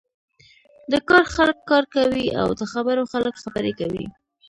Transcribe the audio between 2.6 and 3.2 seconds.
خبرو